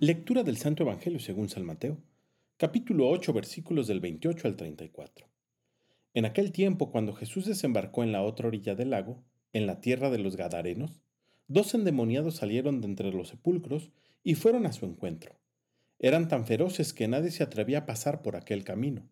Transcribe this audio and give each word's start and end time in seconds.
Lectura 0.00 0.44
del 0.44 0.58
Santo 0.58 0.84
Evangelio 0.84 1.18
según 1.18 1.48
San 1.48 1.64
Mateo, 1.64 1.98
capítulo 2.56 3.08
8, 3.08 3.32
versículos 3.32 3.88
del 3.88 3.98
28 3.98 4.46
al 4.46 4.54
34. 4.54 5.26
En 6.14 6.24
aquel 6.24 6.52
tiempo, 6.52 6.92
cuando 6.92 7.14
Jesús 7.14 7.46
desembarcó 7.46 8.04
en 8.04 8.12
la 8.12 8.22
otra 8.22 8.46
orilla 8.46 8.76
del 8.76 8.90
lago, 8.90 9.24
en 9.52 9.66
la 9.66 9.80
tierra 9.80 10.08
de 10.08 10.18
los 10.18 10.36
Gadarenos, 10.36 11.02
dos 11.48 11.74
endemoniados 11.74 12.36
salieron 12.36 12.80
de 12.80 12.86
entre 12.86 13.10
los 13.12 13.26
sepulcros 13.26 13.90
y 14.22 14.36
fueron 14.36 14.66
a 14.66 14.72
su 14.72 14.86
encuentro. 14.86 15.34
Eran 15.98 16.28
tan 16.28 16.46
feroces 16.46 16.92
que 16.92 17.08
nadie 17.08 17.32
se 17.32 17.42
atrevía 17.42 17.78
a 17.78 17.86
pasar 17.86 18.22
por 18.22 18.36
aquel 18.36 18.62
camino. 18.62 19.08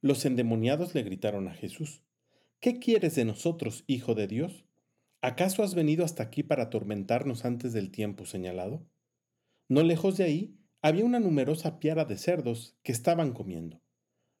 Los 0.00 0.24
endemoniados 0.24 0.94
le 0.94 1.02
gritaron 1.02 1.48
a 1.48 1.54
Jesús, 1.54 2.00
¿Qué 2.60 2.78
quieres 2.78 3.14
de 3.14 3.26
nosotros, 3.26 3.84
Hijo 3.88 4.14
de 4.14 4.26
Dios? 4.26 4.64
¿Acaso 5.20 5.62
has 5.62 5.74
venido 5.74 6.02
hasta 6.02 6.22
aquí 6.22 6.42
para 6.42 6.62
atormentarnos 6.62 7.44
antes 7.44 7.74
del 7.74 7.90
tiempo 7.90 8.24
señalado? 8.24 8.86
No 9.68 9.82
lejos 9.82 10.16
de 10.16 10.24
ahí 10.24 10.58
había 10.82 11.04
una 11.04 11.20
numerosa 11.20 11.78
piara 11.78 12.04
de 12.04 12.18
cerdos 12.18 12.76
que 12.82 12.92
estaban 12.92 13.32
comiendo. 13.32 13.80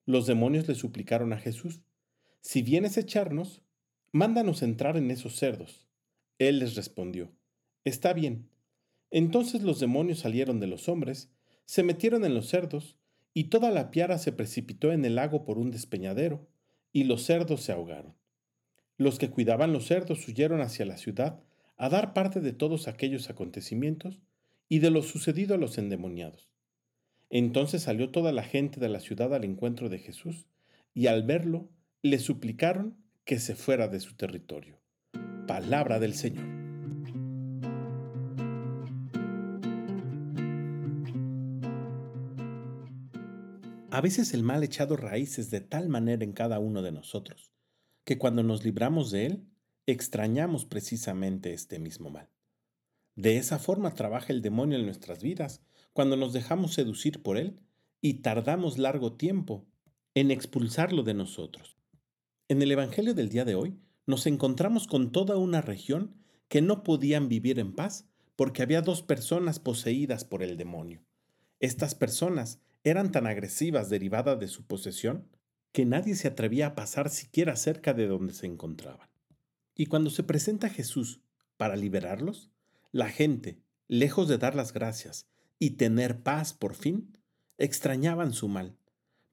Los 0.04 0.26
demonios 0.26 0.68
le 0.68 0.74
suplicaron 0.74 1.32
a 1.32 1.38
Jesús, 1.38 1.82
Si 2.42 2.60
vienes 2.60 2.98
a 2.98 3.00
echarnos, 3.00 3.62
mándanos 4.12 4.62
entrar 4.62 4.98
en 4.98 5.10
esos 5.10 5.36
cerdos. 5.36 5.88
Él 6.38 6.58
les 6.58 6.74
respondió, 6.74 7.32
Está 7.84 8.12
bien. 8.12 8.50
Entonces 9.10 9.62
los 9.62 9.80
demonios 9.80 10.18
salieron 10.18 10.60
de 10.60 10.66
los 10.66 10.88
hombres, 10.88 11.30
se 11.64 11.82
metieron 11.82 12.24
en 12.24 12.34
los 12.34 12.48
cerdos, 12.48 12.98
y 13.32 13.44
toda 13.44 13.70
la 13.70 13.90
piara 13.90 14.18
se 14.18 14.32
precipitó 14.32 14.92
en 14.92 15.04
el 15.04 15.14
lago 15.14 15.44
por 15.44 15.56
un 15.56 15.70
despeñadero, 15.70 16.46
y 16.92 17.04
los 17.04 17.22
cerdos 17.22 17.62
se 17.62 17.72
ahogaron. 17.72 18.14
Los 18.98 19.18
que 19.18 19.30
cuidaban 19.30 19.72
los 19.72 19.86
cerdos 19.86 20.28
huyeron 20.28 20.60
hacia 20.60 20.84
la 20.84 20.98
ciudad 20.98 21.42
a 21.76 21.88
dar 21.88 22.12
parte 22.12 22.40
de 22.40 22.52
todos 22.52 22.86
aquellos 22.86 23.30
acontecimientos 23.30 24.20
y 24.68 24.78
de 24.78 24.90
lo 24.90 25.02
sucedido 25.02 25.54
a 25.54 25.58
los 25.58 25.78
endemoniados. 25.78 26.50
Entonces 27.30 27.82
salió 27.82 28.10
toda 28.10 28.32
la 28.32 28.42
gente 28.42 28.80
de 28.80 28.88
la 28.88 29.00
ciudad 29.00 29.34
al 29.34 29.44
encuentro 29.44 29.88
de 29.88 29.98
Jesús, 29.98 30.46
y 30.94 31.08
al 31.08 31.24
verlo 31.24 31.68
le 32.02 32.18
suplicaron 32.18 32.96
que 33.24 33.38
se 33.38 33.56
fuera 33.56 33.88
de 33.88 34.00
su 34.00 34.14
territorio. 34.14 34.80
Palabra 35.46 35.98
del 35.98 36.14
Señor. 36.14 36.64
A 43.90 44.00
veces 44.00 44.34
el 44.34 44.42
mal 44.42 44.62
ha 44.62 44.64
echado 44.64 44.96
raíces 44.96 45.50
de 45.50 45.60
tal 45.60 45.88
manera 45.88 46.24
en 46.24 46.32
cada 46.32 46.58
uno 46.58 46.82
de 46.82 46.90
nosotros, 46.90 47.52
que 48.04 48.18
cuando 48.18 48.42
nos 48.42 48.64
libramos 48.64 49.12
de 49.12 49.26
él, 49.26 49.48
extrañamos 49.86 50.64
precisamente 50.64 51.52
este 51.52 51.78
mismo 51.78 52.10
mal. 52.10 52.28
De 53.16 53.36
esa 53.36 53.58
forma 53.58 53.94
trabaja 53.94 54.32
el 54.32 54.42
demonio 54.42 54.78
en 54.78 54.84
nuestras 54.84 55.22
vidas, 55.22 55.62
cuando 55.92 56.16
nos 56.16 56.32
dejamos 56.32 56.74
seducir 56.74 57.22
por 57.22 57.36
él 57.36 57.60
y 58.00 58.14
tardamos 58.14 58.78
largo 58.78 59.12
tiempo 59.12 59.66
en 60.14 60.30
expulsarlo 60.30 61.02
de 61.02 61.14
nosotros. 61.14 61.78
En 62.48 62.60
el 62.60 62.72
Evangelio 62.72 63.14
del 63.14 63.28
día 63.28 63.44
de 63.44 63.54
hoy 63.54 63.78
nos 64.06 64.26
encontramos 64.26 64.86
con 64.86 65.12
toda 65.12 65.36
una 65.36 65.62
región 65.62 66.16
que 66.48 66.60
no 66.60 66.82
podían 66.82 67.28
vivir 67.28 67.58
en 67.58 67.72
paz 67.72 68.06
porque 68.36 68.62
había 68.62 68.82
dos 68.82 69.02
personas 69.02 69.60
poseídas 69.60 70.24
por 70.24 70.42
el 70.42 70.56
demonio. 70.56 71.04
Estas 71.60 71.94
personas 71.94 72.60
eran 72.82 73.12
tan 73.12 73.26
agresivas 73.26 73.88
derivadas 73.88 74.38
de 74.38 74.48
su 74.48 74.66
posesión 74.66 75.28
que 75.72 75.84
nadie 75.84 76.14
se 76.16 76.28
atrevía 76.28 76.68
a 76.68 76.74
pasar 76.74 77.10
siquiera 77.10 77.56
cerca 77.56 77.94
de 77.94 78.06
donde 78.06 78.34
se 78.34 78.46
encontraban. 78.46 79.08
Y 79.74 79.86
cuando 79.86 80.10
se 80.10 80.22
presenta 80.22 80.68
Jesús 80.68 81.20
para 81.56 81.76
liberarlos, 81.76 82.50
la 82.94 83.10
gente, 83.10 83.58
lejos 83.88 84.28
de 84.28 84.38
dar 84.38 84.54
las 84.54 84.72
gracias 84.72 85.26
y 85.58 85.70
tener 85.70 86.22
paz 86.22 86.52
por 86.52 86.76
fin, 86.76 87.18
extrañaban 87.58 88.32
su 88.32 88.46
mal. 88.46 88.76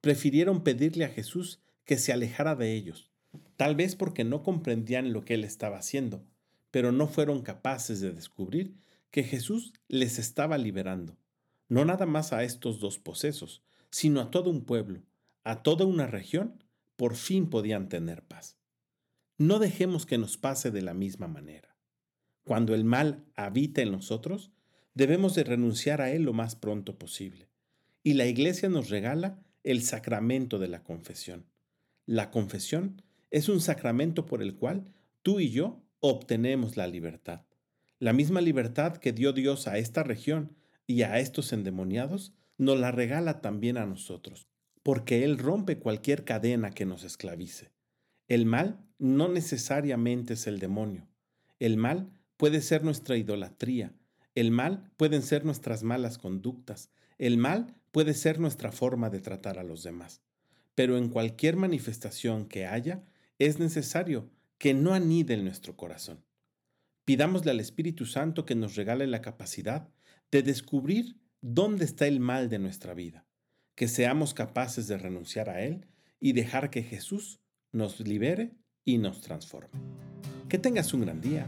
Prefirieron 0.01 0.63
pedirle 0.63 1.05
a 1.05 1.09
Jesús 1.09 1.61
que 1.85 1.99
se 1.99 2.11
alejara 2.11 2.55
de 2.55 2.73
ellos, 2.73 3.11
tal 3.57 3.75
vez 3.75 3.95
porque 3.95 4.23
no 4.23 4.41
comprendían 4.41 5.13
lo 5.13 5.25
que 5.25 5.35
él 5.35 5.43
estaba 5.43 5.77
haciendo, 5.77 6.25
pero 6.71 6.91
no 6.91 7.07
fueron 7.07 7.43
capaces 7.43 8.01
de 8.01 8.11
descubrir 8.13 8.73
que 9.11 9.21
Jesús 9.21 9.73
les 9.87 10.17
estaba 10.17 10.57
liberando, 10.57 11.19
no 11.69 11.85
nada 11.85 12.07
más 12.07 12.33
a 12.33 12.43
estos 12.43 12.79
dos 12.79 12.97
posesos, 12.97 13.61
sino 13.91 14.21
a 14.21 14.31
todo 14.31 14.49
un 14.49 14.65
pueblo, 14.65 15.03
a 15.43 15.61
toda 15.61 15.85
una 15.85 16.07
región, 16.07 16.63
por 16.95 17.15
fin 17.15 17.47
podían 17.47 17.89
tener 17.89 18.23
paz. 18.23 18.57
No 19.37 19.59
dejemos 19.59 20.07
que 20.07 20.17
nos 20.17 20.37
pase 20.37 20.71
de 20.71 20.81
la 20.81 20.95
misma 20.95 21.27
manera. 21.27 21.70
Cuando 22.51 22.75
el 22.75 22.83
mal 22.83 23.23
habita 23.37 23.81
en 23.81 23.93
nosotros, 23.93 24.51
debemos 24.93 25.35
de 25.35 25.45
renunciar 25.45 26.01
a 26.01 26.11
él 26.11 26.23
lo 26.23 26.33
más 26.33 26.57
pronto 26.57 26.99
posible. 26.99 27.47
Y 28.03 28.15
la 28.15 28.25
iglesia 28.25 28.67
nos 28.67 28.89
regala 28.89 29.39
el 29.63 29.81
sacramento 29.83 30.59
de 30.59 30.67
la 30.67 30.83
confesión. 30.83 31.45
La 32.05 32.29
confesión 32.29 33.03
es 33.29 33.47
un 33.47 33.61
sacramento 33.61 34.25
por 34.25 34.41
el 34.41 34.55
cual 34.55 34.83
tú 35.21 35.39
y 35.39 35.49
yo 35.49 35.81
obtenemos 36.01 36.75
la 36.75 36.87
libertad. 36.87 37.45
La 37.99 38.11
misma 38.11 38.41
libertad 38.41 38.97
que 38.97 39.13
dio 39.13 39.31
Dios 39.31 39.69
a 39.69 39.77
esta 39.77 40.03
región 40.03 40.57
y 40.87 41.03
a 41.03 41.19
estos 41.19 41.53
endemoniados, 41.53 42.33
nos 42.57 42.77
la 42.77 42.91
regala 42.91 43.39
también 43.39 43.77
a 43.77 43.85
nosotros, 43.85 44.49
porque 44.83 45.23
Él 45.23 45.37
rompe 45.37 45.79
cualquier 45.79 46.25
cadena 46.25 46.71
que 46.71 46.85
nos 46.85 47.05
esclavice. 47.05 47.71
El 48.27 48.45
mal 48.45 48.83
no 48.99 49.29
necesariamente 49.29 50.33
es 50.33 50.47
el 50.47 50.59
demonio. 50.59 51.07
El 51.57 51.77
mal 51.77 52.11
puede 52.41 52.61
ser 52.61 52.83
nuestra 52.83 53.17
idolatría, 53.17 53.93
el 54.33 54.49
mal 54.49 54.91
pueden 54.97 55.21
ser 55.21 55.45
nuestras 55.45 55.83
malas 55.83 56.17
conductas, 56.17 56.89
el 57.19 57.37
mal 57.37 57.75
puede 57.91 58.15
ser 58.15 58.39
nuestra 58.39 58.71
forma 58.71 59.11
de 59.11 59.19
tratar 59.19 59.59
a 59.59 59.63
los 59.63 59.83
demás. 59.83 60.23
Pero 60.73 60.97
en 60.97 61.09
cualquier 61.09 61.55
manifestación 61.55 62.47
que 62.47 62.65
haya, 62.65 63.03
es 63.37 63.59
necesario 63.59 64.31
que 64.57 64.73
no 64.73 64.95
anide 64.95 65.35
en 65.35 65.43
nuestro 65.43 65.77
corazón. 65.77 66.25
Pidámosle 67.05 67.51
al 67.51 67.59
Espíritu 67.59 68.07
Santo 68.07 68.43
que 68.43 68.55
nos 68.55 68.75
regale 68.75 69.05
la 69.05 69.21
capacidad 69.21 69.89
de 70.31 70.41
descubrir 70.41 71.21
dónde 71.41 71.85
está 71.85 72.07
el 72.07 72.19
mal 72.19 72.49
de 72.49 72.57
nuestra 72.57 72.95
vida, 72.95 73.27
que 73.75 73.87
seamos 73.87 74.33
capaces 74.33 74.87
de 74.87 74.97
renunciar 74.97 75.47
a 75.47 75.61
él 75.61 75.85
y 76.19 76.33
dejar 76.33 76.71
que 76.71 76.81
Jesús 76.81 77.39
nos 77.71 77.99
libere 77.99 78.55
y 78.83 78.97
nos 78.97 79.21
transforme. 79.21 79.79
Que 80.49 80.57
tengas 80.57 80.91
un 80.95 81.01
gran 81.01 81.21
día 81.21 81.47